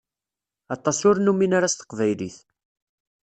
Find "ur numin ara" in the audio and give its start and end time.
1.09-1.73